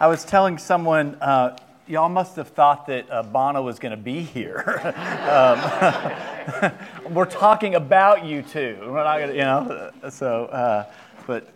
[0.00, 3.96] I was telling someone, uh, y'all must have thought that uh, Bono was going to
[3.96, 4.62] be here.
[6.62, 8.78] um, we're talking about U2.
[8.86, 10.86] We're not gonna, you know, so, uh,
[11.26, 11.48] but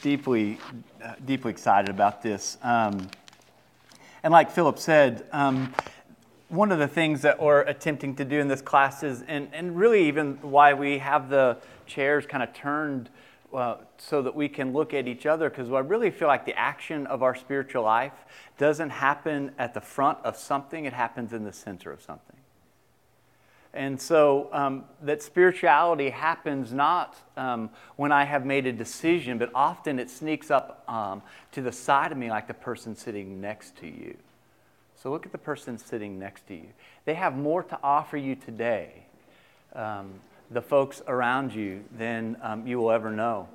[0.00, 0.56] deeply,
[1.04, 2.56] uh, deeply excited about this.
[2.62, 3.06] Um,
[4.22, 5.74] and like Philip said, um,
[6.48, 9.76] one of the things that we're attempting to do in this class is, and, and
[9.76, 13.10] really even why we have the chairs kind of turned
[13.52, 17.06] so that we can look at each other, because I really feel like the action
[17.06, 18.12] of our spiritual life
[18.58, 22.36] doesn't happen at the front of something, it happens in the center of something.
[23.72, 29.50] And so um, that spirituality happens not um, when I have made a decision, but
[29.54, 31.22] often it sneaks up um,
[31.52, 34.16] to the side of me like the person sitting next to you.
[35.00, 36.66] So look at the person sitting next to you.
[37.04, 39.04] They have more to offer you today,
[39.74, 40.14] um,
[40.50, 43.48] the folks around you, than um, you will ever know.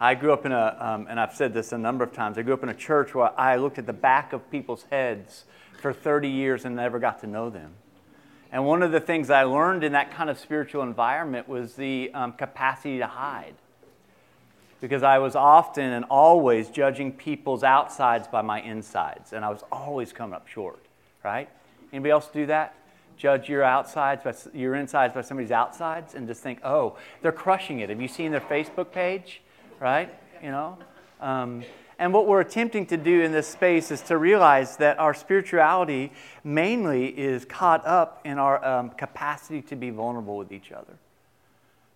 [0.00, 2.42] I grew up in a, um, and I've said this a number of times, I
[2.42, 5.44] grew up in a church where I looked at the back of people's heads
[5.80, 7.72] for 30 years and never got to know them.
[8.50, 12.10] And one of the things I learned in that kind of spiritual environment was the
[12.14, 13.54] um, capacity to hide.
[14.80, 19.62] Because I was often and always judging people's outsides by my insides, and I was
[19.70, 20.84] always coming up short
[21.22, 21.48] right?
[21.92, 22.74] Anybody else do that?
[23.18, 27.80] Judge your outsides by your insides by somebody's outsides and just think, oh, they're crushing
[27.80, 27.90] it.
[27.90, 29.42] Have you seen their Facebook page?
[29.80, 30.08] Right?
[30.42, 30.78] You know?
[31.20, 31.64] Um,
[31.98, 36.12] and what we're attempting to do in this space is to realize that our spirituality
[36.44, 40.94] mainly is caught up in our um, capacity to be vulnerable with each other,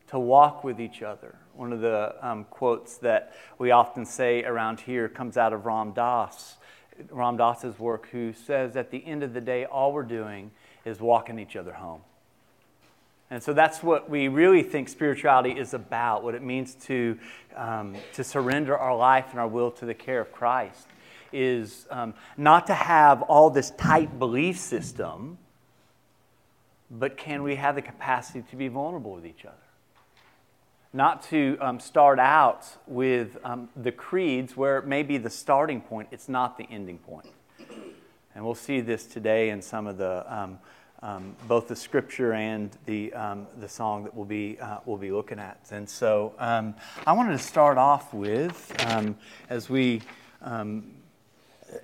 [0.09, 1.37] to walk with each other.
[1.55, 5.93] One of the um, quotes that we often say around here comes out of Ram
[5.93, 6.57] Dass
[7.11, 10.51] Ram Dass's work, who says at the end of the day, all we're doing
[10.85, 12.01] is walking each other home.
[13.31, 17.19] And so that's what we really think spirituality is about, what it means to,
[17.57, 20.87] um, to surrender our life and our will to the care of Christ,
[21.33, 25.39] is um, not to have all this tight belief system,
[26.91, 29.57] but can we have the capacity to be vulnerable with each other?
[30.93, 35.81] not to um, start out with um, the creeds where it may be the starting
[35.81, 37.27] point, it's not the ending point.
[38.35, 40.25] And we'll see this today in some of the,
[41.03, 44.97] um, um both the scripture and the, um, the song that we'll be, uh, we'll
[44.97, 45.59] be looking at.
[45.71, 46.75] And so um,
[47.07, 48.73] I wanted to start off with,
[49.51, 50.03] as we,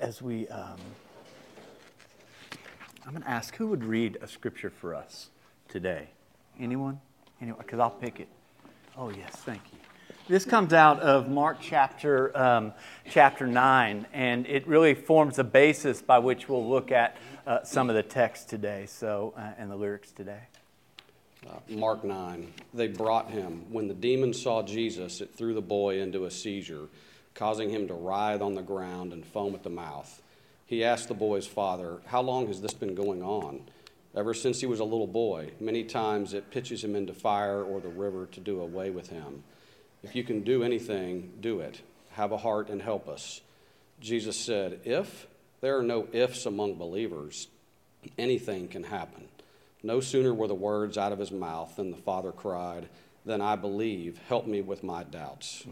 [0.01, 0.49] as we,
[3.09, 5.31] I'm going to ask who would read a scripture for us
[5.69, 6.09] today?
[6.61, 7.01] Anyone?
[7.41, 7.61] Anyone?
[7.63, 8.29] Because I'll pick it.
[8.97, 9.78] Oh, yes, thank you.
[10.29, 12.75] This comes out of Mark chapter, um,
[13.09, 17.17] chapter 9, and it really forms the basis by which we'll look at
[17.47, 20.43] uh, some of the text today so, uh, and the lyrics today.
[21.49, 22.53] Uh, Mark 9.
[22.75, 23.65] They brought him.
[23.71, 26.89] When the demon saw Jesus, it threw the boy into a seizure,
[27.33, 30.21] causing him to writhe on the ground and foam at the mouth.
[30.67, 33.63] He asked the boy's father, How long has this been going on?
[34.15, 35.53] ever since he was a little boy.
[35.61, 39.45] Many times it pitches him into fire or the river to do away with him.
[40.03, 41.81] If you can do anything, do it.
[42.13, 43.41] Have a heart and help us.
[44.01, 45.27] Jesus said, If
[45.61, 47.49] there are no ifs among believers,
[48.17, 49.29] anything can happen.
[49.83, 52.89] No sooner were the words out of his mouth than the father cried,
[53.25, 55.67] Then I believe, help me with my doubts.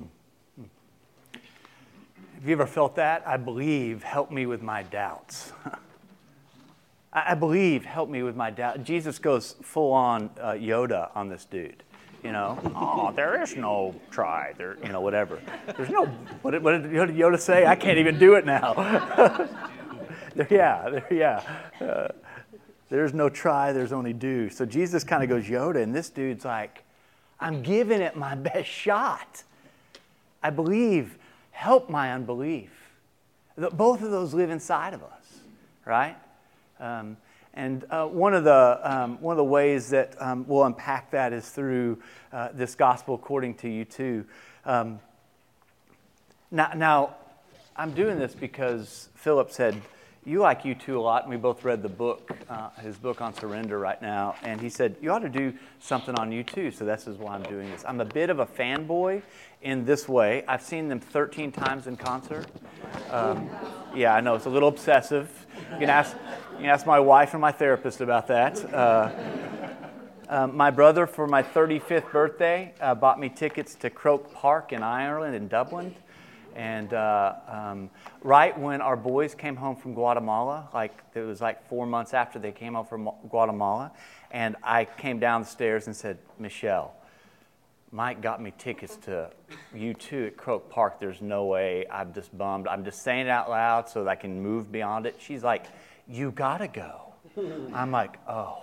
[1.32, 3.26] Have you ever felt that?
[3.26, 5.52] I believe, help me with my doubts.
[7.12, 8.84] I, believe, help me with my doubt.
[8.84, 11.82] Jesus goes full on uh, Yoda on this dude.
[12.22, 14.52] You know, oh, there is no try.
[14.58, 15.40] There, you know, whatever.
[15.76, 16.06] There's no.
[16.42, 17.66] What did, what did Yoda say?
[17.66, 18.74] I can't even do it now.
[20.50, 21.42] yeah, there, yeah.
[21.80, 22.08] Uh,
[22.88, 23.72] there's no try.
[23.72, 24.50] There's only do.
[24.50, 26.82] So Jesus kind of goes Yoda, and this dude's like,
[27.38, 29.42] I'm giving it my best shot.
[30.42, 31.18] I believe.
[31.52, 32.70] Help my unbelief.
[33.56, 35.38] Both of those live inside of us,
[35.86, 36.16] right?
[36.78, 37.16] Um,
[37.56, 41.32] and uh, one, of the, um, one of the ways that um, we'll unpack that
[41.32, 41.98] is through
[42.30, 44.24] uh, this gospel according to U2.
[44.66, 45.00] Um,
[46.50, 47.16] now, now,
[47.74, 49.80] I'm doing this because Philip said,
[50.24, 53.34] You like U2 a lot, and we both read the book, uh, his book on
[53.34, 54.36] surrender right now.
[54.42, 56.74] And he said, You ought to do something on U2.
[56.74, 57.84] So this is why I'm doing this.
[57.86, 59.22] I'm a bit of a fanboy
[59.62, 60.44] in this way.
[60.46, 62.46] I've seen them 13 times in concert.
[63.10, 63.48] Um,
[63.94, 65.46] yeah, I know, it's a little obsessive.
[65.72, 66.16] You can ask,
[66.56, 68.64] you can ask my wife and my therapist about that.
[68.72, 69.10] Uh,
[70.26, 74.82] uh, my brother, for my 35th birthday, uh, bought me tickets to Croke Park in
[74.82, 75.94] Ireland, in Dublin.
[76.54, 77.90] And uh, um,
[78.22, 82.38] right when our boys came home from Guatemala, like it was like four months after
[82.38, 83.92] they came home from Guatemala,
[84.30, 86.94] and I came down the stairs and said, Michelle,
[87.92, 89.30] Mike got me tickets to
[89.74, 91.00] U2 at Croke Park.
[91.00, 91.84] There's no way.
[91.90, 92.66] I'm just bummed.
[92.66, 95.16] I'm just saying it out loud so that I can move beyond it.
[95.18, 95.66] She's like,
[96.08, 97.14] You gotta go.
[97.74, 98.62] I'm like, Oh,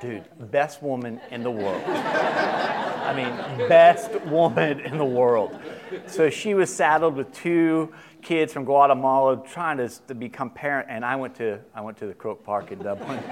[0.00, 1.82] dude, best woman in the world.
[1.86, 5.58] I mean, best woman in the world.
[6.06, 7.92] So she was saddled with two
[8.22, 12.06] kids from Guatemala trying to, to become parent, and I went to I went to
[12.06, 13.18] the Croke Park in Dublin.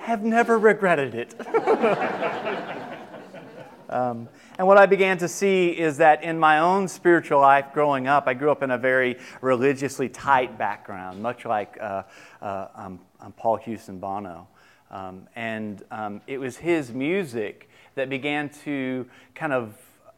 [0.00, 1.34] Have never regretted it.
[3.94, 8.08] Um, and what I began to see is that in my own spiritual life growing
[8.08, 12.02] up, I grew up in a very religiously tight background, much like uh,
[12.42, 14.48] uh, um, um, Paul Hewson Bono.
[14.90, 19.76] Um, and um, it was his music that began to kind of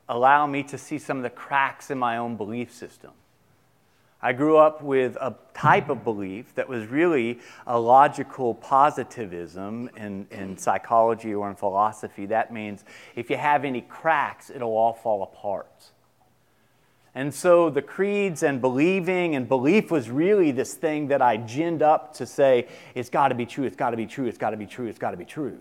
[0.08, 3.11] allow me to see some of the cracks in my own belief system.
[4.22, 10.26] I grew up with a type of belief that was really a logical positivism in,
[10.30, 12.26] in psychology or in philosophy.
[12.26, 12.84] That means
[13.14, 15.90] if you have any cracks, it'll all fall apart.
[17.14, 21.80] And so the creeds and believing and belief was really this thing that I ginned
[21.80, 24.50] up to say, it's got to be true, it's got to be true, it's got
[24.50, 25.58] to be true, it's got to be true.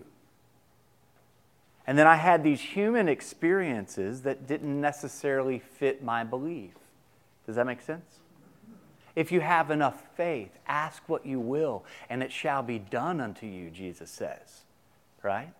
[1.86, 6.72] And then I had these human experiences that didn't necessarily fit my belief.
[7.46, 8.18] Does that make sense?
[9.16, 13.46] If you have enough faith, ask what you will, and it shall be done unto
[13.46, 14.62] you, Jesus says.
[15.22, 15.52] Right?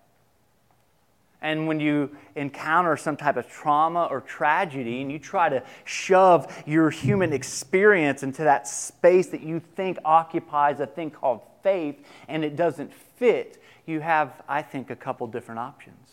[1.40, 6.62] And when you encounter some type of trauma or tragedy and you try to shove
[6.66, 11.96] your human experience into that space that you think occupies a thing called faith
[12.28, 16.08] and it doesn't fit, you have, I think, a couple different options.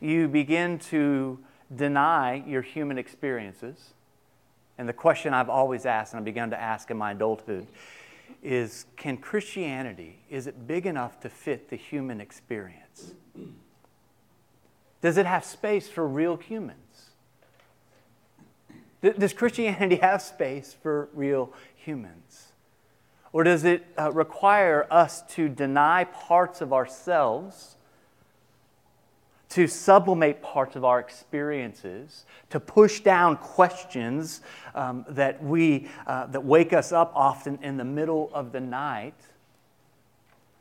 [0.00, 1.38] You begin to
[1.74, 3.92] deny your human experiences.
[4.78, 7.66] And the question I've always asked and I've begun to ask in my adulthood
[8.42, 13.12] is can Christianity, is it big enough to fit the human experience?
[15.00, 16.78] Does it have space for real humans?
[19.00, 22.52] Does Christianity have space for real humans?
[23.32, 27.76] Or does it uh, require us to deny parts of ourselves
[29.52, 34.40] to sublimate parts of our experiences, to push down questions
[34.74, 39.14] um, that, we, uh, that wake us up often in the middle of the night,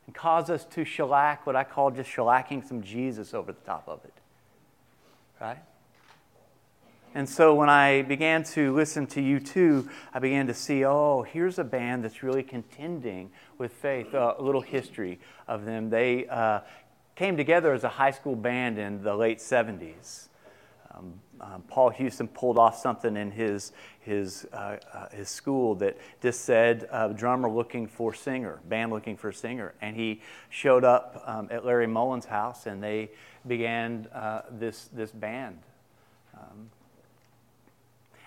[0.05, 3.87] and cause us to shellac what I call just shellacking some Jesus over the top
[3.87, 4.13] of it.
[5.39, 5.59] Right?
[7.13, 11.59] And so when I began to listen to U2, I began to see, oh, here's
[11.59, 14.13] a band that's really contending with faith.
[14.13, 15.89] Uh, a little history of them.
[15.89, 16.61] They uh,
[17.15, 20.27] came together as a high school band in the late 70s.
[20.93, 25.97] Um, um, Paul Hewson pulled off something in his, his, uh, uh, his school that
[26.21, 29.73] just said, uh, drummer looking for singer, band looking for singer.
[29.81, 33.11] And he showed up um, at Larry Mullen's house and they
[33.47, 35.57] began uh, this, this band.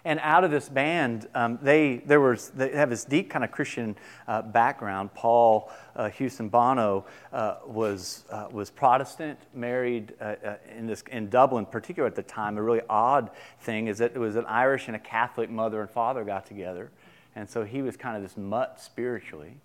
[0.06, 3.50] And out of this band, um, they, there was, they have this deep kind of
[3.50, 3.96] Christian
[4.28, 5.14] uh, background.
[5.14, 11.30] Paul uh, Hewson Bono uh, was, uh, was Protestant, married uh, uh, in, this, in
[11.30, 12.58] Dublin, particularly at the time.
[12.58, 13.30] A really odd
[13.60, 16.90] thing is that it was an Irish and a Catholic mother and father got together.
[17.34, 19.56] And so he was kind of this mutt spiritually.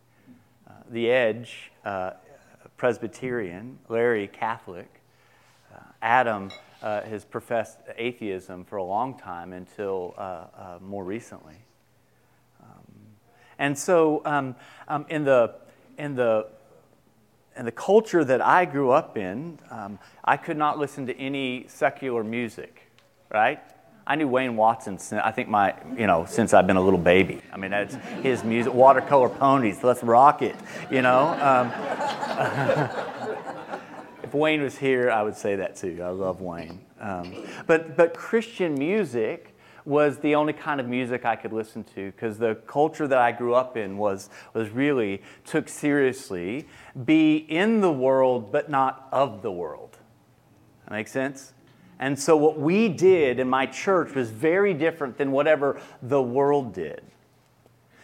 [0.90, 1.72] the Edge,
[2.78, 4.88] Presbyterian, Larry, Catholic.
[6.02, 6.50] Adam,
[6.82, 11.56] uh, has professed atheism for a long time until uh, uh, more recently.
[12.62, 12.86] Um,
[13.58, 14.56] and so, um,
[14.88, 15.56] um, in, the,
[15.98, 16.48] in, the,
[17.58, 21.66] in the culture that I grew up in, um, I could not listen to any
[21.68, 22.92] secular music,
[23.30, 23.60] right?
[24.08, 27.42] I knew Wayne Watson, I think my, you know, since I've been a little baby.
[27.54, 27.94] I mean, that's
[28.24, 30.56] his music, watercolor ponies, let's rock it,
[30.90, 31.36] you know?
[34.30, 36.04] If Wayne was here, I would say that too.
[36.04, 36.82] I love Wayne.
[37.00, 37.34] Um,
[37.66, 42.38] but, but Christian music was the only kind of music I could listen to because
[42.38, 46.68] the culture that I grew up in was, was really took seriously
[47.06, 49.98] be in the world but not of the world.
[50.86, 51.54] That makes sense?
[51.98, 56.76] And so what we did in my church was very different than whatever the world
[56.76, 57.02] did.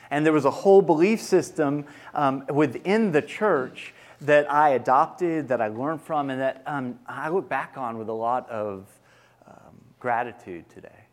[0.09, 5.61] And there was a whole belief system um, within the church that I adopted, that
[5.61, 8.87] I learned from, and that um, I look back on with a lot of
[9.47, 11.05] um, gratitude today.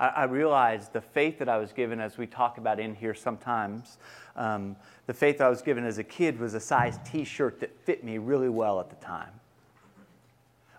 [0.00, 3.14] I, I realized the faith that I was given, as we talk about in here
[3.14, 3.98] sometimes,
[4.36, 7.78] um, the faith I was given as a kid was a size t shirt that
[7.84, 9.32] fit me really well at the time.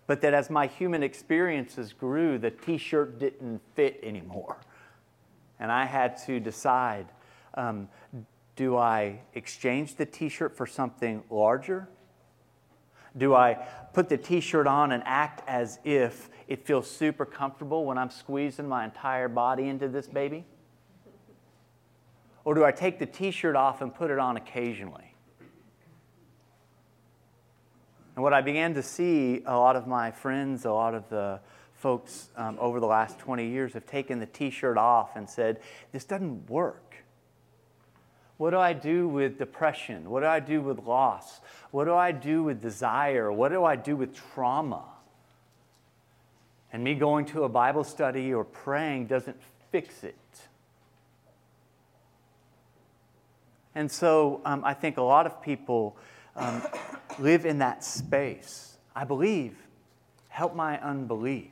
[0.08, 4.58] But that as my human experiences grew, the t shirt didn't fit anymore.
[5.60, 7.08] And I had to decide
[7.55, 7.89] um,
[8.59, 11.87] do I exchange the t shirt for something larger?
[13.17, 13.53] Do I
[13.93, 18.09] put the t shirt on and act as if it feels super comfortable when I'm
[18.09, 20.43] squeezing my entire body into this baby?
[22.43, 25.15] Or do I take the t shirt off and put it on occasionally?
[28.15, 31.39] And what I began to see, a lot of my friends, a lot of the
[31.75, 35.61] folks um, over the last 20 years have taken the t shirt off and said,
[35.93, 36.88] This doesn't work.
[38.39, 40.10] What do I do with depression?
[40.10, 41.41] What do I do with loss?
[41.72, 43.29] What do I do with desire?
[43.29, 44.86] What do I do with trauma?
[46.72, 49.36] And me going to a Bible study or praying doesn't
[49.74, 50.15] fix it.
[53.75, 55.98] And so um, I think a lot of people
[56.38, 56.62] um,
[57.19, 58.77] live in that space.
[58.96, 59.58] I believe,
[60.29, 61.51] help my unbelief.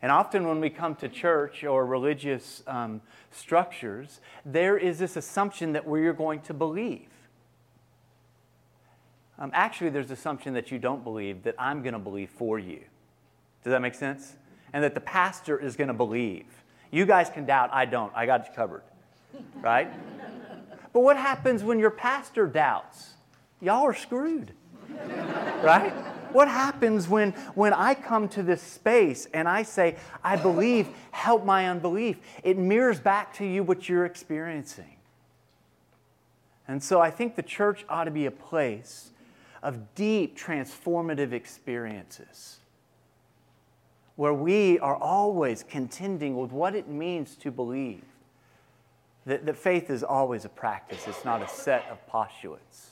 [0.00, 3.00] And often, when we come to church or religious um,
[3.32, 7.08] structures, there is this assumption that we're going to believe.
[9.38, 12.80] Um, actually, there's assumption that you don't believe that I'm going to believe for you.
[13.64, 14.34] Does that make sense?
[14.72, 16.46] And that the pastor is going to believe.
[16.90, 18.12] You guys can doubt, I don't.
[18.14, 18.82] I got you covered.
[19.60, 19.92] Right?
[20.92, 23.14] but what happens when your pastor doubts?
[23.60, 24.52] Y'all are screwed.
[25.62, 25.92] right?
[26.32, 31.44] What happens when, when I come to this space and I say, I believe, help
[31.44, 32.18] my unbelief?
[32.42, 34.96] It mirrors back to you what you're experiencing.
[36.66, 39.10] And so I think the church ought to be a place
[39.62, 42.58] of deep transformative experiences
[44.16, 48.02] where we are always contending with what it means to believe.
[49.26, 52.90] That, that faith is always a practice, it's not a set of postulates.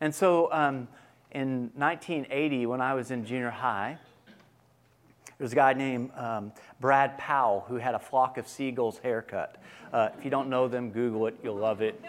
[0.00, 0.88] And so, um,
[1.34, 3.98] in 1980, when I was in junior high,
[5.36, 9.60] there was a guy named um, Brad Powell who had a flock of seagulls haircut.
[9.92, 12.00] Uh, if you don't know them, Google it, you'll love it.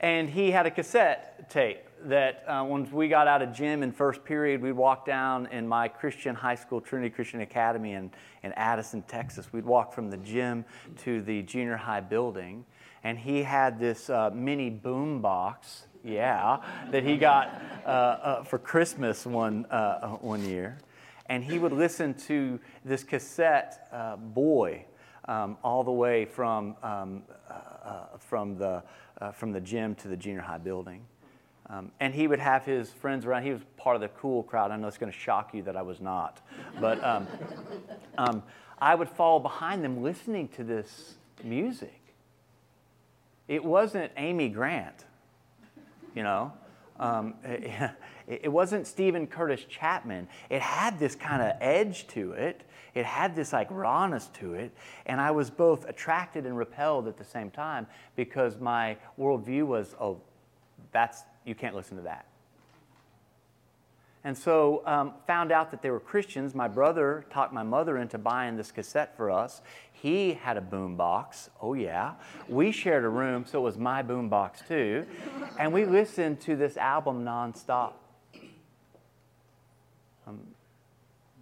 [0.00, 3.92] and he had a cassette tape that uh, when we got out of gym in
[3.92, 8.10] first period, we'd walk down in my Christian high school, Trinity Christian Academy in,
[8.42, 9.52] in Addison, Texas.
[9.52, 10.64] We'd walk from the gym
[10.98, 12.64] to the junior high building,
[13.02, 16.58] and he had this uh, mini boom box yeah,
[16.90, 20.78] that he got uh, uh, for Christmas one, uh, uh, one year.
[21.26, 24.84] And he would listen to this cassette, uh, Boy,
[25.26, 28.82] um, all the way from, um, uh, from, the,
[29.32, 31.00] from the gym to the junior high building.
[31.70, 33.44] Um, and he would have his friends around.
[33.44, 34.70] He was part of the cool crowd.
[34.70, 36.42] I know it's going to shock you that I was not.
[36.78, 37.26] But um,
[38.18, 38.42] um,
[38.78, 42.00] I would follow behind them listening to this music.
[43.48, 45.06] It wasn't Amy Grant
[46.14, 46.52] you know.
[46.98, 47.90] Um, it,
[48.26, 50.28] it, wasn't Steven Curtis Chapman.
[50.48, 52.62] It had this kind of edge to it.
[52.94, 54.72] It had this like rawness to it.
[55.06, 59.96] And I was both attracted and repelled at the same time because my worldview was,
[60.00, 60.20] oh,
[60.92, 62.26] that's, you can't listen to that.
[64.24, 66.54] And so um, found out that they were Christians.
[66.54, 69.60] My brother talked my mother into buying this cassette for us.
[69.92, 71.50] He had a boom box.
[71.60, 72.14] Oh yeah.
[72.48, 75.04] We shared a room, so it was my boom box too.
[75.58, 77.92] And we listened to this album nonstop.
[80.26, 80.40] Um,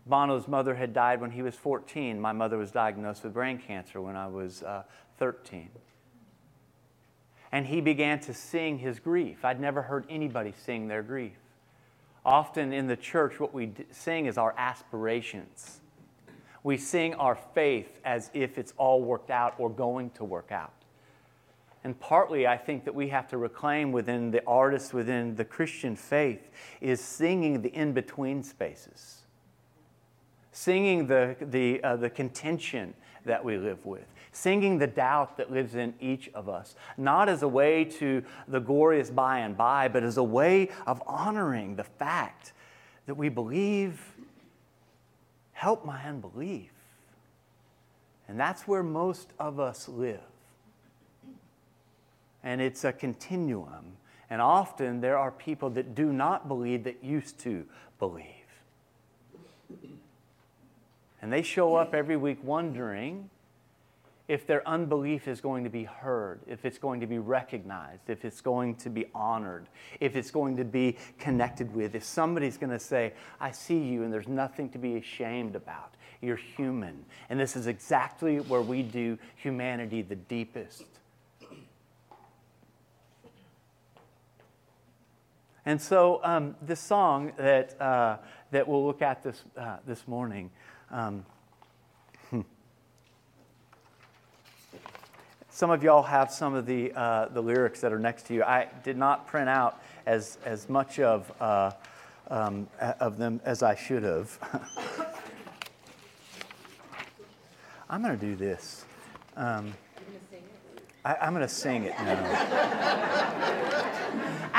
[0.05, 2.21] Bono's mother had died when he was 14.
[2.21, 4.83] My mother was diagnosed with brain cancer when I was uh,
[5.19, 5.71] 13.
[7.53, 9.45] And he began to sing his grief.
[9.45, 11.37] I'd never heard anybody sing their grief.
[12.25, 15.81] Often in the church, what we sing is our aspirations.
[16.63, 20.73] We sing our faith as if it's all worked out or going to work out.
[21.85, 25.97] And partly, I think that we have to reclaim within the artists, within the Christian
[25.97, 26.49] faith,
[26.81, 29.23] is singing the in between spaces,
[30.53, 35.75] singing the, the, uh, the contention that we live with, singing the doubt that lives
[35.75, 40.03] in each of us, not as a way to the glorious by and by, but
[40.03, 42.55] as a way of honoring the fact
[43.07, 44.01] that we believe,
[45.53, 46.71] help my unbelief.
[48.27, 50.21] And that's where most of us live.
[52.43, 53.97] And it's a continuum.
[54.31, 57.67] And often there are people that do not believe that used to
[57.99, 58.27] believe.
[61.21, 63.29] And they show up every week wondering
[64.33, 68.25] if their unbelief is going to be heard, if it's going to be recognized, if
[68.25, 69.69] it's going to be honored,
[70.01, 74.05] if it's going to be connected with, if somebody's going to say, I see you
[74.05, 75.93] and there's nothing to be ashamed about.
[76.23, 77.05] You're human.
[77.29, 80.87] And this is exactly where we do humanity the deepest.
[85.67, 88.17] And so, um, this song that, uh,
[88.51, 90.51] that we'll look at this, uh, this morning.
[90.91, 91.27] Um,
[95.53, 98.43] some of y'all have some of the, uh, the lyrics that are next to you.
[98.43, 101.73] I did not print out as, as much of, uh,
[102.29, 104.39] um, of them as I should have.
[107.91, 108.87] I'm going to do this.
[109.37, 109.75] Um,
[111.05, 113.89] I, am going to sing it now.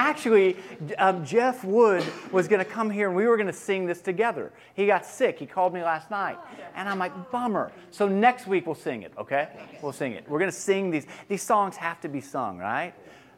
[0.03, 0.57] Actually,
[0.98, 4.01] um, Jeff Wood was going to come here and we were going to sing this
[4.01, 4.51] together.
[4.74, 5.39] He got sick.
[5.39, 6.38] He called me last night.
[6.75, 7.72] And I'm like, bummer.
[7.89, 9.48] So next week we'll sing it, okay?
[9.81, 10.27] We'll sing it.
[10.27, 11.07] We're going to sing these.
[11.29, 12.93] These songs have to be sung, right?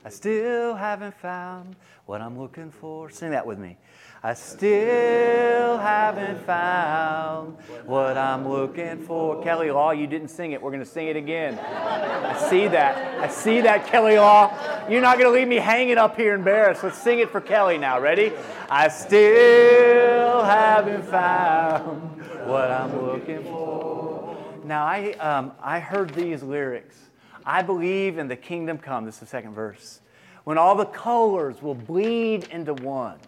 [0.05, 3.09] I still haven't found what I'm looking for.
[3.09, 3.75] Sing that with me.
[4.21, 7.57] I still haven't found
[7.88, 9.41] what I'm looking for.
[9.41, 10.62] Kelly Law, you didn't sing it.
[10.62, 11.57] We're going to sing it again.
[11.57, 13.19] I see that.
[13.19, 14.53] I see that, Kelly Law.
[14.88, 16.83] You're not going to leave me hanging up here embarrassed.
[16.83, 18.00] Let's sing it for Kelly now.
[18.00, 18.31] Ready?
[18.69, 24.38] I still haven't found what I'm looking for.
[24.63, 27.04] Now, I, um, I heard these lyrics.
[27.46, 29.06] I believe in the kingdom come.
[29.06, 30.02] This is the second verse.
[30.44, 33.20] When all the colors will bleed into one.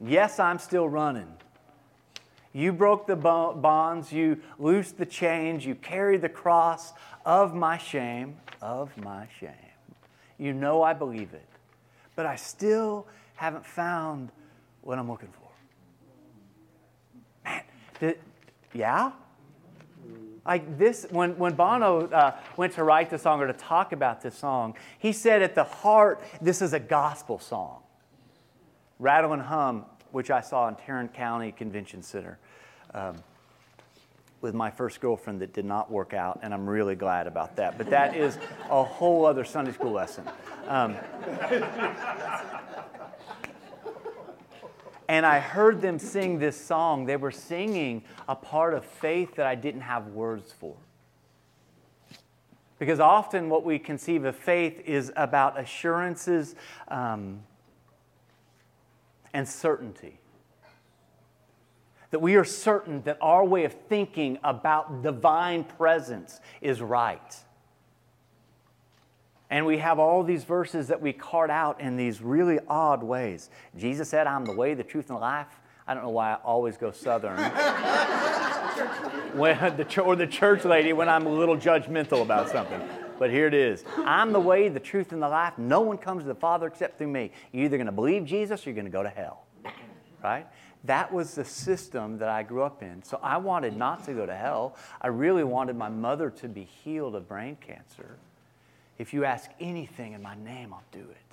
[0.00, 1.32] Yes, I'm still running.
[2.52, 6.92] You broke the bonds, you loosed the chains, you carried the cross
[7.24, 9.52] of my shame, of my shame.
[10.38, 11.46] You know I believe it,
[12.14, 14.30] but I still haven't found
[14.80, 15.50] what I'm looking for.
[17.44, 17.62] Man,
[18.00, 18.18] did,
[18.72, 19.12] yeah?
[20.46, 24.22] Like this, when, when Bono uh, went to write the song or to talk about
[24.22, 27.82] this song, he said at the heart, this is a gospel song.
[28.98, 32.38] Rattle and Hum, which I saw in Tarrant County Convention Center
[32.94, 33.16] um,
[34.40, 37.76] with my first girlfriend that did not work out, and I'm really glad about that.
[37.76, 38.38] But that is
[38.70, 40.24] a whole other Sunday school lesson.
[40.68, 40.96] Um,
[45.08, 47.06] and I heard them sing this song.
[47.06, 50.74] They were singing a part of faith that I didn't have words for.
[52.78, 56.54] Because often what we conceive of faith is about assurances.
[56.88, 57.40] Um,
[59.36, 60.18] and certainty.
[62.10, 67.36] That we are certain that our way of thinking about divine presence is right.
[69.48, 73.48] And we have all these verses that we cart out in these really odd ways.
[73.76, 75.46] Jesus said, I'm the way, the truth, and the life.
[75.86, 77.36] I don't know why I always go southern.
[79.36, 82.80] when the, or the church lady when I'm a little judgmental about something.
[83.18, 85.56] But here it is I'm the way, the truth, and the life.
[85.58, 87.30] No one comes to the Father except through me.
[87.52, 89.44] You're either going to believe Jesus or you're going to go to hell.
[90.22, 90.46] Right?
[90.84, 93.02] That was the system that I grew up in.
[93.02, 94.76] So I wanted not to go to hell.
[95.00, 98.18] I really wanted my mother to be healed of brain cancer.
[98.98, 101.26] If you ask anything in my name, I'll do it.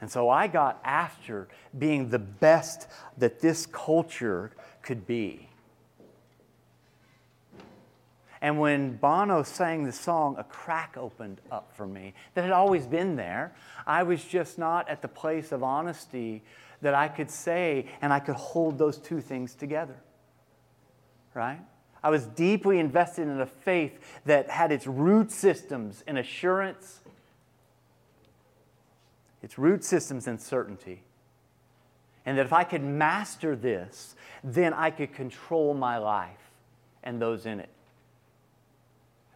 [0.00, 4.50] And so I got after being the best that this culture
[4.82, 5.48] could be.
[8.42, 12.86] And when Bono sang the song, a crack opened up for me that had always
[12.86, 13.54] been there.
[13.86, 16.42] I was just not at the place of honesty
[16.82, 19.96] that I could say and I could hold those two things together.
[21.32, 21.60] Right?
[22.04, 27.00] I was deeply invested in a faith that had its root systems in assurance,
[29.42, 31.02] its root systems in certainty.
[32.26, 36.50] And that if I could master this, then I could control my life
[37.02, 37.70] and those in it.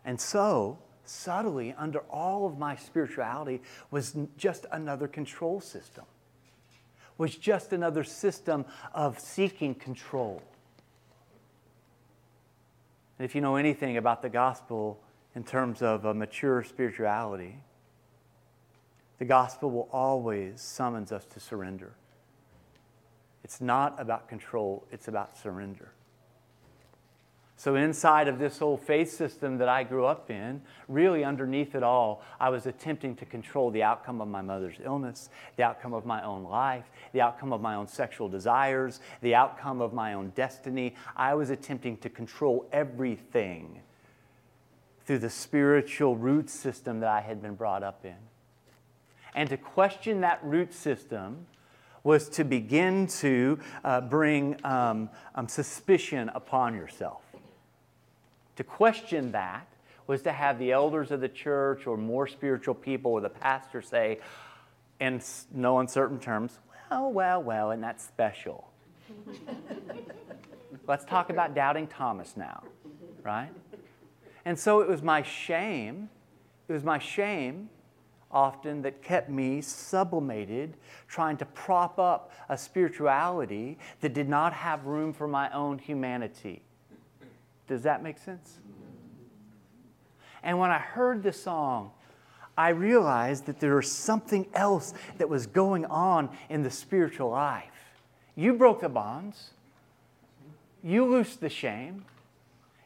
[0.04, 6.04] And so, subtly, under all of my spirituality, was just another control system,
[7.16, 10.42] was just another system of seeking control.
[13.18, 15.00] And if you know anything about the gospel
[15.34, 17.56] in terms of a mature spirituality,
[19.18, 21.92] the gospel will always summons us to surrender.
[23.42, 25.92] It's not about control, it's about surrender.
[27.58, 31.82] So, inside of this whole faith system that I grew up in, really underneath it
[31.82, 36.06] all, I was attempting to control the outcome of my mother's illness, the outcome of
[36.06, 40.30] my own life, the outcome of my own sexual desires, the outcome of my own
[40.36, 40.94] destiny.
[41.16, 43.80] I was attempting to control everything
[45.04, 48.14] through the spiritual root system that I had been brought up in.
[49.34, 51.48] And to question that root system
[52.04, 57.22] was to begin to uh, bring um, um, suspicion upon yourself.
[58.58, 59.68] To question that
[60.08, 63.80] was to have the elders of the church or more spiritual people or the pastor
[63.80, 64.18] say,
[64.98, 65.22] in
[65.54, 66.58] no uncertain terms,
[66.90, 68.68] well, well, well, and that's special.
[70.88, 72.64] Let's talk about doubting Thomas now,
[73.22, 73.50] right?
[74.44, 76.08] And so it was my shame,
[76.66, 77.70] it was my shame
[78.32, 80.74] often that kept me sublimated,
[81.06, 86.64] trying to prop up a spirituality that did not have room for my own humanity.
[87.68, 88.58] Does that make sense?
[90.42, 91.92] And when I heard the song,
[92.56, 97.70] I realized that there was something else that was going on in the spiritual life.
[98.34, 99.50] You broke the bonds,
[100.82, 102.04] you loosed the shame,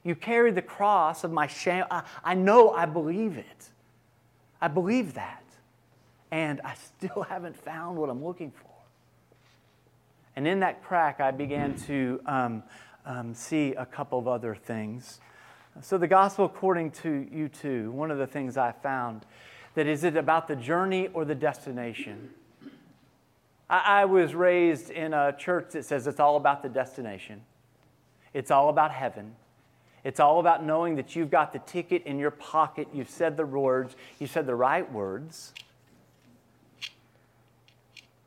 [0.05, 1.85] you carried the cross of my shame.
[1.91, 3.71] I, I know I believe it.
[4.61, 5.45] I believe that.
[6.31, 8.71] And I still haven't found what I'm looking for.
[10.35, 12.63] And in that crack, I began to um,
[13.05, 15.21] um, see a couple of other things.
[15.81, 19.25] So, the gospel according to U2, one of the things I found
[19.75, 22.31] that is it about the journey or the destination?
[23.71, 27.43] I, I was raised in a church that says it's all about the destination,
[28.35, 29.37] it's all about heaven.
[30.05, 33.47] It's all about knowing that you've got the ticket in your pocket, you've said the
[33.47, 35.53] words, you said the right words,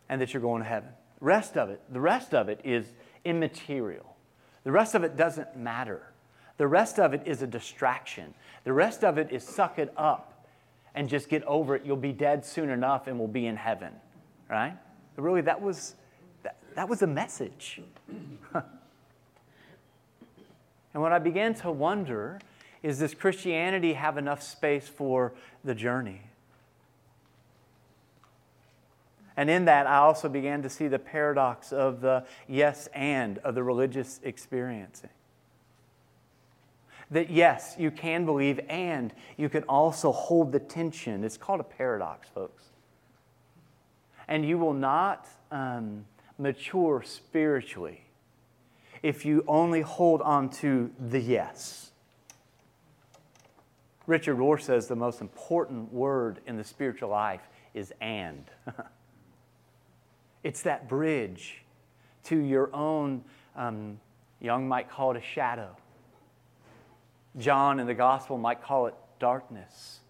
[0.07, 0.89] and that you're going to heaven.
[1.19, 2.85] Rest of it, the rest of it is
[3.25, 4.14] immaterial.
[4.65, 6.01] The rest of it doesn't matter.
[6.57, 8.33] The rest of it is a distraction.
[8.65, 10.45] The rest of it is suck it up
[10.93, 11.85] and just get over it.
[11.85, 13.93] You'll be dead soon enough and we'll be in heaven.
[14.49, 14.77] Right?
[15.15, 15.95] Really, that was
[16.43, 17.81] that, that was a message.
[20.95, 22.39] And what I began to wonder
[22.81, 25.33] is does Christianity have enough space for
[25.65, 26.21] the journey?
[29.37, 33.55] And in that, I also began to see the paradox of the yes and of
[33.55, 35.09] the religious experiencing.
[37.11, 41.23] That yes, you can believe, and you can also hold the tension.
[41.23, 42.63] It's called a paradox, folks.
[44.27, 46.05] And you will not um,
[46.39, 48.01] mature spiritually
[49.03, 51.91] if you only hold on to the yes.
[54.07, 58.45] Richard Rohr says the most important word in the spiritual life is and.
[60.45, 61.63] it's that bridge
[62.25, 63.23] to your own,
[63.55, 63.99] um,
[64.39, 65.75] Jung might call it a shadow.
[67.39, 70.01] John in the gospel might call it darkness.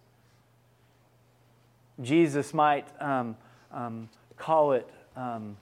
[2.02, 3.34] Jesus might um,
[3.72, 5.56] um, call it um,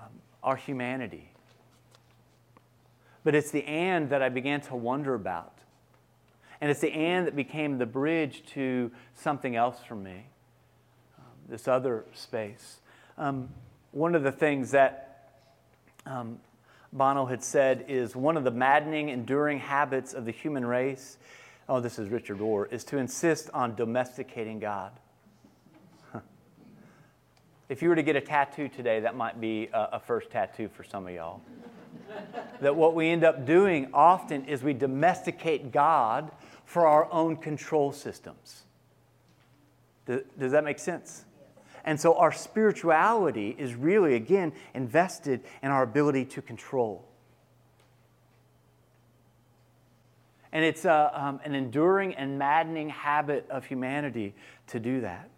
[0.00, 0.10] um,
[0.42, 1.30] our humanity.
[3.22, 5.54] But it's the and that I began to wonder about.
[6.60, 10.26] And it's the and that became the bridge to something else for me,
[11.16, 12.80] um, this other space.
[13.92, 15.32] One of the things that
[16.06, 16.38] um,
[16.92, 21.18] Bono had said is one of the maddening, enduring habits of the human race,
[21.68, 24.92] oh, this is Richard Rohr, is to insist on domesticating God.
[27.70, 30.68] If you were to get a tattoo today, that might be a, a first tattoo
[30.68, 31.40] for some of y'all
[32.60, 36.32] that what we end up doing often is we domesticate God
[36.64, 38.64] for our own control systems.
[40.06, 41.24] Does that make sense?
[41.84, 47.06] And so our spirituality is really, again, invested in our ability to control.
[50.52, 54.34] And it's a, um, an enduring and maddening habit of humanity
[54.68, 55.30] to do that.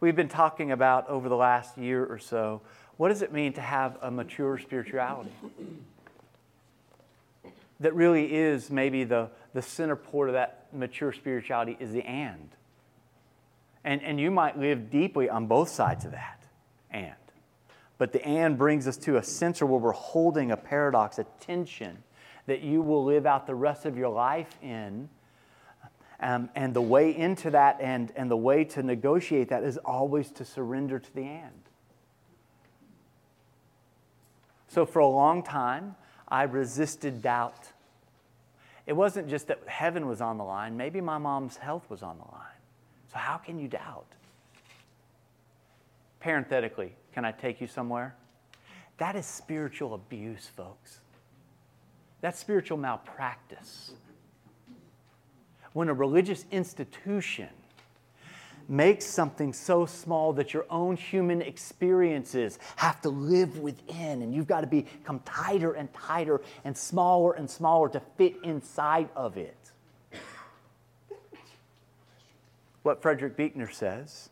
[0.00, 2.62] We've been talking about over the last year or so
[2.96, 5.30] what does it mean to have a mature spirituality?
[7.80, 12.50] that really is maybe the, the center port of that mature spirituality is the and.
[13.84, 16.42] And, and you might live deeply on both sides of that
[16.90, 17.14] and.
[17.98, 22.02] But the and brings us to a center where we're holding a paradox, a tension
[22.46, 25.08] that you will live out the rest of your life in.
[26.18, 30.30] Um, and the way into that and, and the way to negotiate that is always
[30.32, 31.62] to surrender to the and.
[34.68, 35.96] So for a long time,
[36.28, 37.72] I resisted doubt.
[38.86, 42.18] It wasn't just that heaven was on the line, maybe my mom's health was on
[42.18, 42.59] the line.
[43.12, 44.06] So, how can you doubt?
[46.20, 48.14] Parenthetically, can I take you somewhere?
[48.98, 51.00] That is spiritual abuse, folks.
[52.20, 53.92] That's spiritual malpractice.
[55.72, 57.48] When a religious institution
[58.68, 64.46] makes something so small that your own human experiences have to live within, and you've
[64.46, 69.56] got to become tighter and tighter and smaller and smaller to fit inside of it.
[72.82, 74.30] What Frederick Buechner says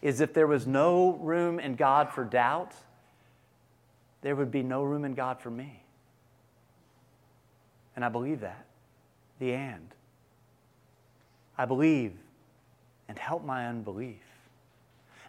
[0.00, 2.74] is if there was no room in God for doubt,
[4.20, 5.82] there would be no room in God for me.
[7.94, 8.66] And I believe that.
[9.38, 9.88] The and.
[11.58, 12.12] I believe
[13.08, 14.22] and help my unbelief.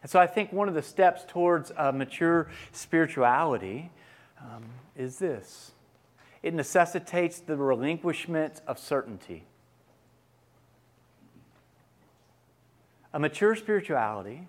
[0.01, 3.91] And so I think one of the steps towards a mature spirituality
[4.39, 4.63] um,
[4.95, 5.71] is this
[6.41, 9.45] it necessitates the relinquishment of certainty.
[13.13, 14.47] A mature spirituality,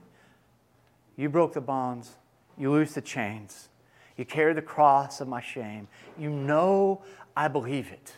[1.16, 2.16] you broke the bonds,
[2.57, 3.68] you loose the chains,
[4.16, 5.88] you carry the cross of my shame.
[6.18, 7.03] You know
[7.37, 8.12] I believe it.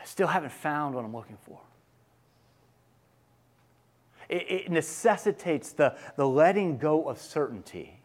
[0.00, 1.60] I still haven't found what I'm looking for.
[4.28, 8.00] It, it necessitates the, the letting go of certainty.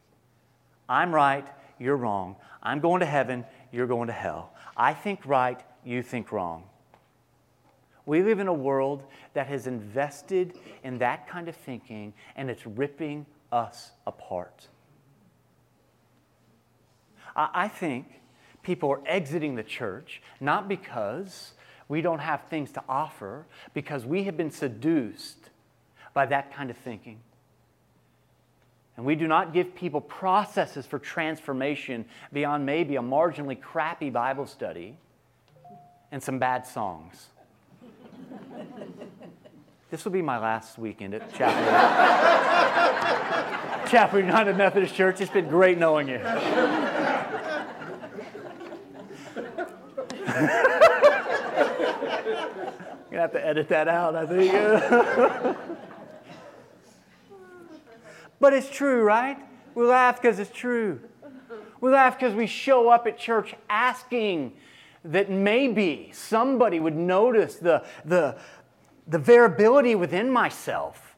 [0.88, 2.36] I'm right, you're wrong.
[2.64, 4.54] I'm going to heaven, you're going to hell.
[4.76, 6.64] I think right, you think wrong.
[8.10, 9.04] We live in a world
[9.36, 14.67] that has invested in that kind of thinking, and it's ripping us apart.
[17.36, 18.08] I think
[18.63, 21.54] people are exiting the church not because
[21.88, 23.45] we don't have things to offer,
[23.76, 25.52] because we have been seduced
[26.15, 27.19] by that kind of thinking.
[28.98, 34.48] And we do not give people processes for transformation beyond maybe a marginally crappy Bible
[34.48, 34.98] study
[36.12, 37.28] and some bad songs.
[39.89, 41.63] this will be my last weekend at Chapel.
[43.89, 45.22] Chapel United Methodist Church.
[45.22, 46.17] It's been great knowing you.
[46.17, 46.24] I'm
[53.10, 54.52] gonna have to edit that out, I think.
[58.39, 59.38] but it's true, right?
[59.74, 61.00] We laugh because it's true.
[61.82, 64.54] We laugh because we show up at church asking
[65.04, 68.38] that maybe somebody would notice the, the,
[69.08, 71.16] the variability within myself,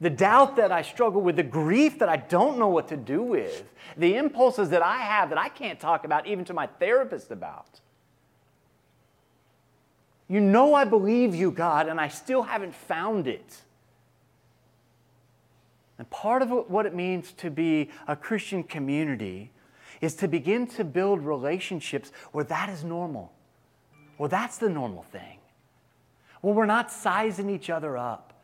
[0.00, 3.22] the doubt that I struggle with, the grief that I don't know what to do
[3.22, 7.30] with, the impulses that I have that I can't talk about even to my therapist
[7.30, 7.80] about.
[10.28, 13.62] You know I believe you, God, and I still haven't found it.
[15.98, 19.51] And part of what it means to be a Christian community
[20.02, 23.32] is to begin to build relationships where that is normal.
[24.18, 25.38] Well, that's the normal thing.
[26.42, 28.34] Well, we're not sizing each other up.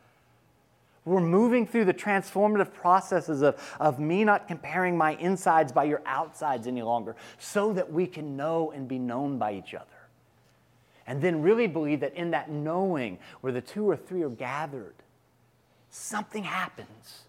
[1.05, 6.01] We're moving through the transformative processes of, of me not comparing my insides by your
[6.05, 9.85] outsides any longer so that we can know and be known by each other.
[11.07, 14.95] And then really believe that in that knowing where the two or three are gathered,
[15.89, 17.23] something happens.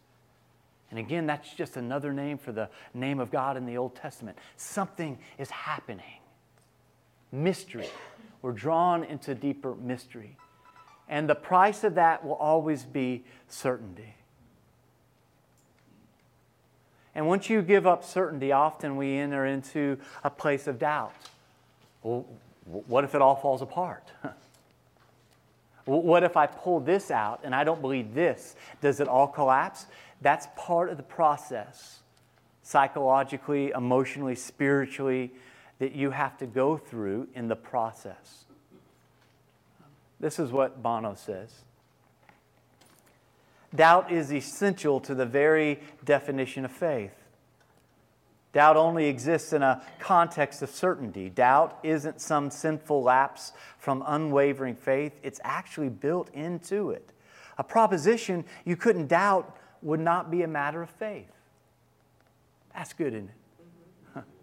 [0.91, 4.37] And again, that's just another name for the name of God in the Old Testament.
[4.57, 6.19] Something is happening.
[7.31, 7.89] Mystery.
[8.43, 10.37] We're drawn into deeper mystery.
[11.09, 14.15] And the price of that will always be certainty.
[17.15, 21.13] And once you give up certainty, often we enter into a place of doubt.
[22.03, 22.25] Well,
[22.65, 24.05] what if it all falls apart?
[25.85, 28.55] what if I pull this out and I don't believe this?
[28.81, 29.87] Does it all collapse?
[30.21, 32.01] That's part of the process,
[32.63, 35.33] psychologically, emotionally, spiritually,
[35.79, 38.45] that you have to go through in the process.
[40.21, 41.65] This is what Bono says
[43.75, 47.15] Doubt is essential to the very definition of faith.
[48.53, 51.31] Doubt only exists in a context of certainty.
[51.31, 57.13] Doubt isn't some sinful lapse from unwavering faith, it's actually built into it.
[57.59, 61.31] A proposition you couldn't doubt would not be a matter of faith.
[62.75, 63.31] That's good, isn't
[64.17, 64.23] it?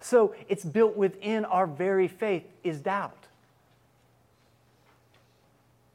[0.00, 3.26] So it's built within our very faith is doubt.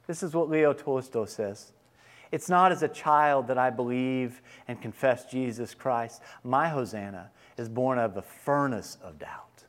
[0.07, 1.71] This is what Leo Tolstoy says.
[2.31, 6.21] It's not as a child that I believe and confess Jesus Christ.
[6.43, 9.63] My Hosanna is born of the furnace of doubt.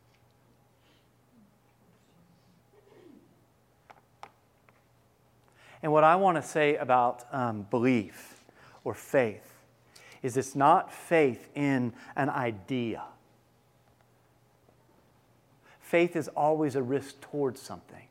[5.82, 8.31] And what I want to say about um, belief
[8.84, 9.52] or faith
[10.22, 13.02] is it's not faith in an idea.
[15.80, 18.06] Faith is always a risk towards something.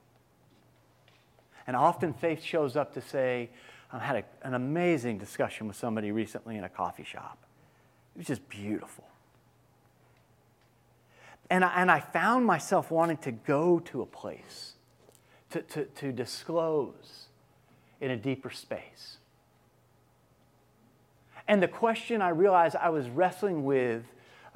[1.66, 3.50] And often faith shows up to say,
[3.92, 7.38] I had a, an amazing discussion with somebody recently in a coffee shop.
[8.16, 9.06] It was just beautiful.
[11.50, 14.74] And I, and I found myself wanting to go to a place
[15.50, 17.28] to, to, to disclose
[18.00, 19.18] in a deeper space.
[21.52, 24.06] And the question I realized I was wrestling with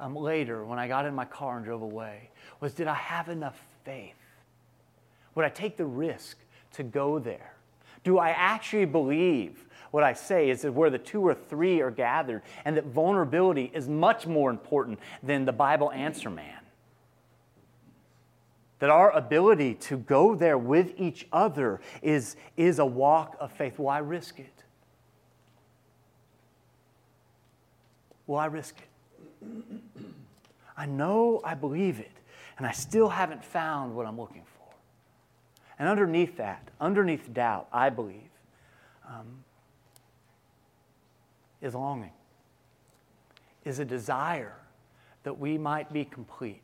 [0.00, 3.28] um, later when I got in my car and drove away was Did I have
[3.28, 4.14] enough faith?
[5.34, 6.38] Would I take the risk
[6.72, 7.52] to go there?
[8.02, 11.90] Do I actually believe what I say is that where the two or three are
[11.90, 16.60] gathered and that vulnerability is much more important than the Bible answer man?
[18.78, 23.78] That our ability to go there with each other is, is a walk of faith.
[23.78, 24.55] Why risk it?
[28.26, 28.88] Why risk it?
[30.76, 32.12] I know I believe it,
[32.58, 34.74] and I still haven't found what I'm looking for.
[35.78, 38.30] And underneath that, underneath doubt, I believe,
[39.08, 39.44] um,
[41.62, 42.12] is longing,
[43.64, 44.56] is a desire
[45.22, 46.62] that we might be complete.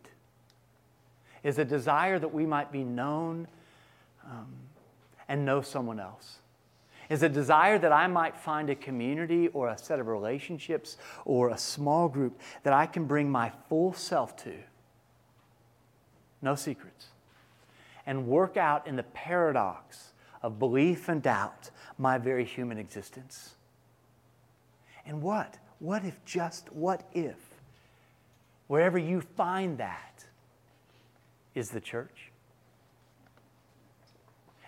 [1.42, 3.48] is a desire that we might be known
[4.24, 4.52] um,
[5.28, 6.38] and know someone else.
[7.12, 10.96] Is a desire that I might find a community or a set of relationships
[11.26, 14.54] or a small group that I can bring my full self to.
[16.40, 17.08] No secrets.
[18.06, 23.56] And work out in the paradox of belief and doubt my very human existence.
[25.04, 25.58] And what?
[25.80, 27.36] What if just, what if,
[28.68, 30.24] wherever you find that,
[31.54, 32.30] is the church?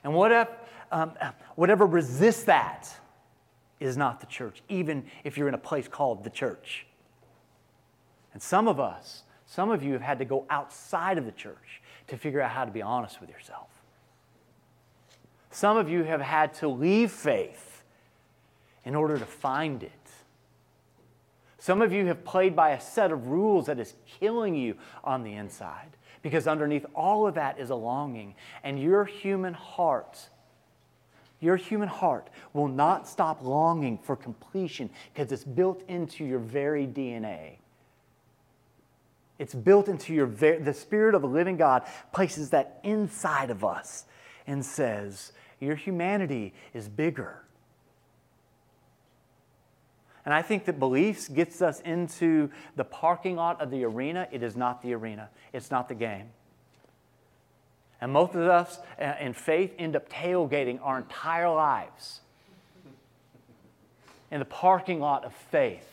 [0.02, 0.48] And what if,
[0.92, 1.12] um,
[1.56, 2.88] whatever resists that
[3.80, 6.86] is not the church, even if you're in a place called the church?
[8.32, 11.80] And some of us, some of you have had to go outside of the church
[12.08, 13.68] to figure out how to be honest with yourself.
[15.50, 17.84] Some of you have had to leave faith
[18.84, 19.92] in order to find it.
[21.58, 25.22] Some of you have played by a set of rules that is killing you on
[25.22, 28.34] the inside because underneath all of that is a longing.
[28.62, 30.28] And your human heart,
[31.44, 36.86] your human heart will not stop longing for completion because it's built into your very
[36.86, 37.58] DNA.
[39.38, 43.64] It's built into your very, the Spirit of the living God places that inside of
[43.64, 44.06] us
[44.46, 47.44] and says, Your humanity is bigger
[50.24, 54.26] and I think that beliefs gets us into the parking lot of the arena.
[54.32, 56.30] It is not the arena, it's not the game.
[58.04, 62.20] And most of us uh, in faith end up tailgating our entire lives
[64.30, 65.88] in the parking lot of faith.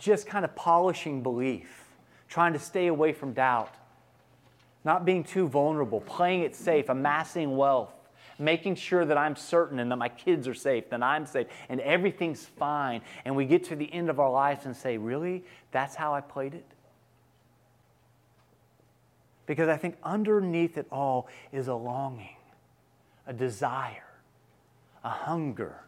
[0.00, 1.84] Just kind of polishing belief,
[2.26, 3.72] trying to stay away from doubt,
[4.84, 7.92] not being too vulnerable, playing it safe, amassing wealth
[8.36, 11.80] making sure that I'm certain and that my kids are safe, that I'm safe, and
[11.80, 13.00] everything's fine.
[13.24, 15.44] And we get to the end of our lives and say, Really?
[15.70, 16.73] That's how I played it?
[19.46, 22.36] Because I think underneath it all is a longing,
[23.26, 24.06] a desire,
[25.02, 25.80] a hunger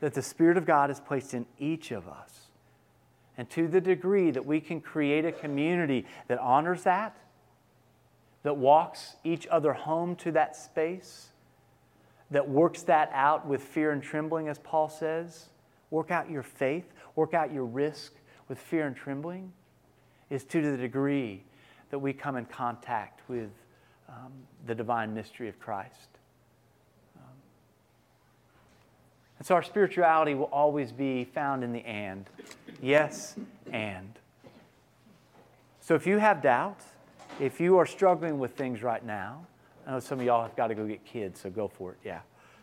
[0.00, 2.48] that the Spirit of God has placed in each of us.
[3.38, 7.16] And to the degree that we can create a community that honors that,
[8.42, 11.28] that walks each other home to that space,
[12.32, 15.50] that works that out with fear and trembling, as Paul says.
[15.90, 18.12] Work out your faith, work out your risk
[18.48, 19.52] with fear and trembling,
[20.32, 21.42] is to the degree
[21.90, 23.50] that we come in contact with
[24.08, 24.32] um,
[24.66, 26.08] the divine mystery of Christ.
[27.16, 27.34] Um,
[29.38, 32.30] and so our spirituality will always be found in the and.
[32.80, 33.36] Yes,
[33.70, 34.18] and.
[35.80, 36.86] So if you have doubts,
[37.38, 39.46] if you are struggling with things right now,
[39.86, 41.98] I know some of y'all have got to go get kids, so go for it,
[42.04, 42.20] yeah.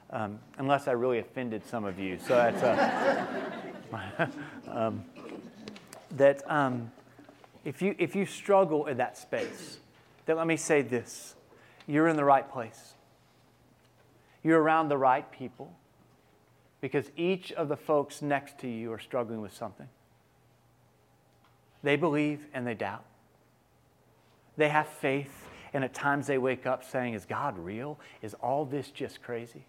[0.10, 2.18] Um, unless I really offended some of you.
[2.18, 4.28] So that's uh,
[4.68, 5.06] um,
[6.18, 6.92] that um,
[7.65, 9.80] if you if you struggle in that space,
[10.26, 11.36] then let me say this:
[11.88, 12.93] you're in the right place.
[14.43, 15.74] You're around the right people,
[16.82, 19.88] because each of the folks next to you are struggling with something.
[21.84, 23.06] They believe and they doubt.
[24.58, 28.00] They have faith, and at times they wake up saying, Is God real?
[28.22, 29.65] Is all this just crazy?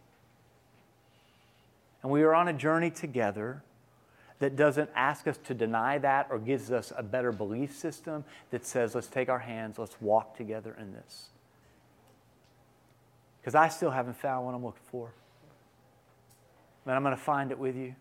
[2.02, 3.62] And we are on a journey together
[4.40, 8.66] that doesn't ask us to deny that or gives us a better belief system that
[8.66, 11.28] says, Let's take our hands, let's walk together in this.
[13.40, 15.12] Because I still haven't found what I'm looking for.
[16.84, 17.94] But I'm going to find it with you.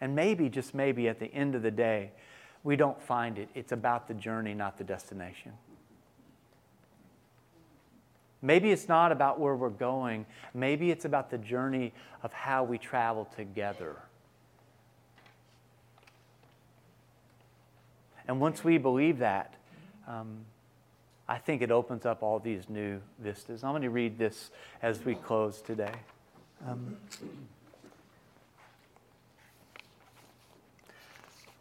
[0.00, 2.10] And maybe, just maybe, at the end of the day,
[2.64, 3.48] we don't find it.
[3.54, 5.52] It's about the journey, not the destination.
[8.42, 10.26] Maybe it's not about where we're going.
[10.52, 13.96] Maybe it's about the journey of how we travel together.
[18.26, 19.54] And once we believe that,
[20.06, 20.44] um,
[21.28, 23.64] I think it opens up all these new vistas.
[23.64, 24.50] I'm going to read this
[24.82, 25.92] as we close today.
[26.66, 26.96] Um,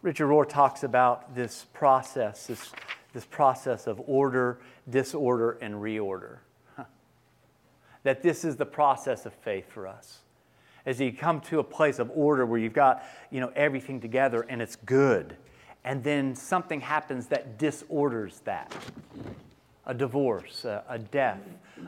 [0.01, 2.71] Richard Rohr talks about this process, this,
[3.13, 4.59] this process of order,
[4.89, 6.39] disorder, and reorder
[8.03, 10.19] that this is the process of faith for us.
[10.85, 14.45] As you come to a place of order where you've got, you know, everything together
[14.47, 15.37] and it's good,
[15.83, 18.73] and then something happens that disorders that.
[19.85, 21.41] A divorce, a, a death,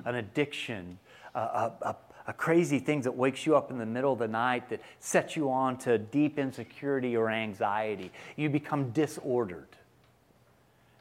[0.03, 0.99] an addiction,
[1.33, 1.95] a, a,
[2.27, 5.35] a crazy thing that wakes you up in the middle of the night that sets
[5.35, 8.11] you on to deep insecurity or anxiety.
[8.35, 9.67] You become disordered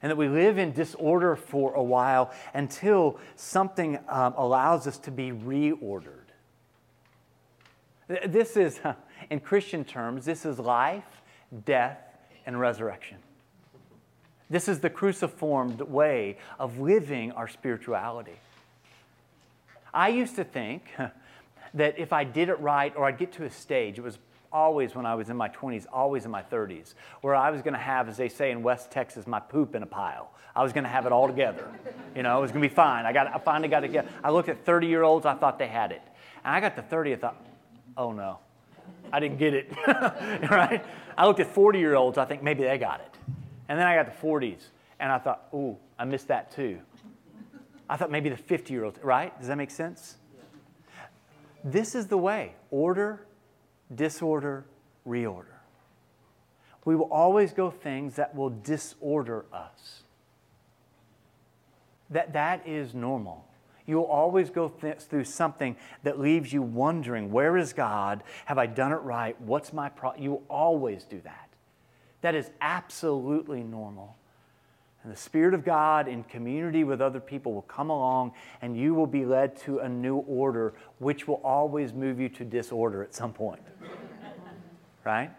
[0.05, 5.11] and that we live in disorder for a while until something um, allows us to
[5.11, 6.27] be reordered.
[8.27, 8.81] This is,
[9.31, 11.23] in Christian terms, this is life,
[11.65, 11.97] death,
[12.47, 13.19] and resurrection.
[14.51, 18.39] This is the cruciformed way of living our spirituality.
[19.93, 20.85] I used to think
[21.75, 24.19] that if I did it right or I'd get to a stage, it was
[24.53, 27.75] always when I was in my 20s, always in my 30s, where I was going
[27.75, 30.31] to have, as they say in West Texas, my poop in a pile.
[30.55, 31.67] I was going to have it all together.
[32.15, 33.07] You know, it was going to be fine.
[33.07, 34.09] I, got, I finally got it.
[34.23, 36.03] I looked at 30 year olds, I thought they had it.
[36.45, 37.45] And I got to 30, I thought,
[37.97, 38.39] oh no,
[39.12, 39.72] I didn't get it.
[39.87, 40.85] right?
[41.16, 43.14] I looked at 40 year olds, I think maybe they got it.
[43.68, 44.62] And then I got the 40s,
[45.01, 46.80] and I thought, ooh, I missed that too.
[47.89, 49.37] I thought maybe the 50 year olds, right?
[49.39, 50.16] Does that make sense?
[51.62, 53.26] This is the way order,
[53.95, 54.64] disorder,
[55.07, 55.47] reorder.
[56.85, 60.03] We will always go things that will disorder us.
[62.11, 63.47] That, that is normal.
[63.87, 68.22] You will always go th- through something that leaves you wondering, where is God?
[68.47, 69.39] Have I done it right?
[69.41, 70.22] What's my problem?
[70.22, 71.49] You always do that.
[72.22, 74.16] That is absolutely normal.
[75.03, 78.32] And the Spirit of God in community with other people will come along
[78.62, 82.45] and you will be led to a new order, which will always move you to
[82.45, 83.61] disorder at some point.
[85.05, 85.30] right?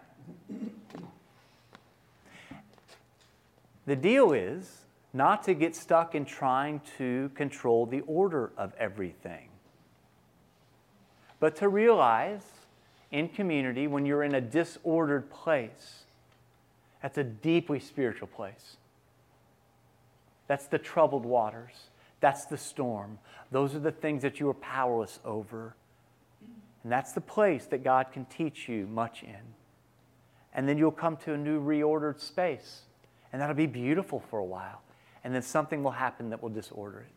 [3.86, 4.85] The deal is
[5.16, 9.48] not to get stuck in trying to control the order of everything,
[11.40, 12.42] but to realize
[13.10, 16.04] in community when you're in a disordered place,
[17.02, 18.76] that's a deeply spiritual place.
[20.48, 21.74] That's the troubled waters.
[22.20, 23.18] That's the storm.
[23.50, 25.76] Those are the things that you are powerless over.
[26.82, 29.54] And that's the place that God can teach you much in.
[30.54, 32.82] And then you'll come to a new reordered space.
[33.32, 34.82] And that'll be beautiful for a while.
[35.26, 37.12] And then something will happen that will disorder it.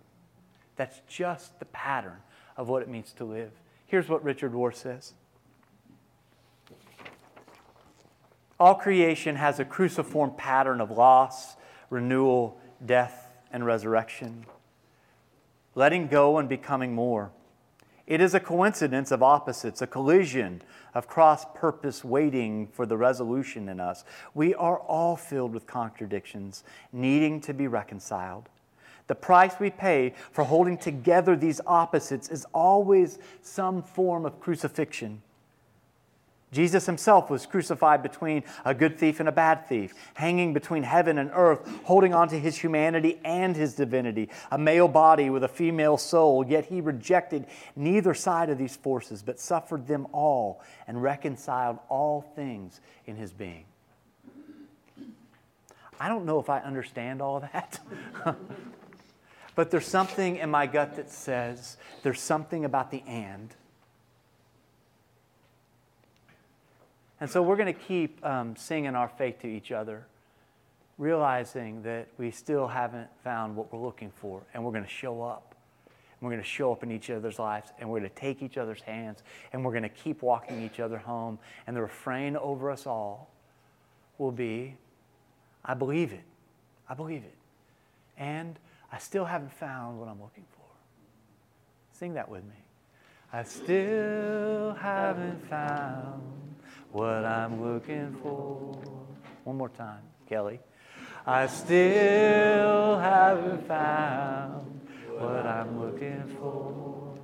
[0.78, 2.18] That's just the pattern
[2.58, 3.52] of what it means to live.
[3.86, 5.14] Here's what Richard Rohr says
[8.60, 11.56] All creation has a cruciform pattern of loss,
[11.92, 14.48] renewal, death, and resurrection,
[15.76, 17.32] letting go and becoming more.
[18.10, 20.64] It is a coincidence of opposites, a collision
[20.96, 24.04] of cross purpose waiting for the resolution in us.
[24.34, 28.50] We are all filled with contradictions, needing to be reconciled.
[29.06, 35.22] The price we pay for holding together these opposites is always some form of crucifixion.
[36.52, 41.20] Jesus himself was crucified between a good thief and a bad thief, hanging between heaven
[41.20, 45.48] and earth, holding on to his humanity and his divinity, a male body with a
[45.48, 47.46] female soul, yet he rejected
[47.76, 53.32] neither side of these forces, but suffered them all and reconciled all things in his
[53.32, 53.66] being.
[56.00, 57.80] I don't know if I understand all that.
[59.56, 63.54] but there's something in my gut that says there's something about the and
[67.22, 70.06] And so we're going to keep um, singing our faith to each other,
[70.98, 75.22] realizing that we still haven't found what we're looking for, and we're going to show
[75.22, 75.56] up.
[75.86, 78.42] And we're going to show up in each other's lives, and we're going to take
[78.42, 81.40] each other's hands, and we're going to keep walking each other home.
[81.68, 83.30] And the refrain over us all
[84.18, 84.76] will be
[85.64, 86.24] I believe it.
[86.90, 87.36] I believe it.
[88.18, 88.58] And
[88.92, 90.66] I still haven't found what I'm looking for.
[91.94, 92.56] Sing that with me.
[93.32, 96.24] I still haven't found
[96.92, 98.78] what I'm looking for.
[99.44, 100.60] One more time, Kelly.
[101.26, 104.82] I still haven't found
[105.18, 107.16] what I'm looking for.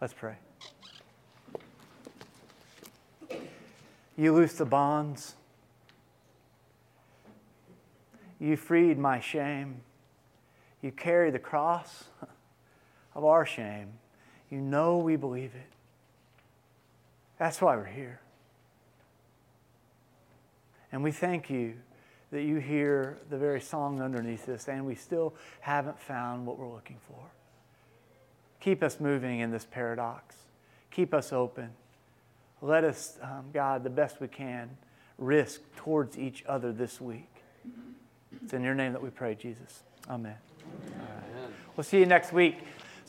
[0.00, 0.36] Let's pray.
[4.16, 5.34] You loose the bonds.
[8.38, 9.82] You freed my shame.
[10.82, 12.04] You carry the cross
[13.14, 13.92] of our shame.
[14.50, 15.72] You know we believe it.
[17.38, 18.20] That's why we're here.
[20.92, 21.74] And we thank you
[22.30, 26.72] that you hear the very song underneath this, and we still haven't found what we're
[26.72, 27.30] looking for.
[28.60, 30.36] Keep us moving in this paradox.
[30.90, 31.70] Keep us open.
[32.60, 34.76] Let us, um, God, the best we can,
[35.18, 37.30] risk towards each other this week.
[38.42, 39.82] It's in your name that we pray, Jesus.
[40.08, 40.36] Amen.
[40.94, 41.52] Amen.
[41.76, 42.58] We'll see you next week.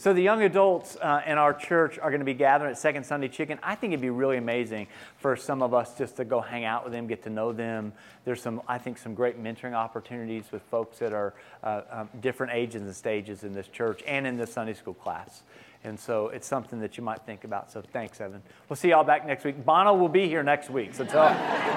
[0.01, 3.05] So the young adults uh, in our church are going to be gathering at Second
[3.05, 3.59] Sunday Chicken.
[3.61, 4.87] I think it'd be really amazing
[5.17, 7.93] for some of us just to go hang out with them, get to know them.
[8.25, 12.53] There's some, I think, some great mentoring opportunities with folks that are uh, um, different
[12.53, 15.43] ages and stages in this church and in this Sunday school class.
[15.83, 17.71] And so it's something that you might think about.
[17.71, 18.41] So thanks, Evan.
[18.69, 19.63] We'll see y'all back next week.
[19.63, 20.95] Bono will be here next week.
[20.95, 21.29] So tell,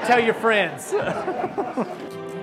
[0.07, 0.95] tell your friends.